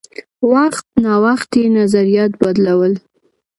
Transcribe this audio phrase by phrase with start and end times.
[0.53, 2.93] وخت نا وخت یې نظریات بدلول.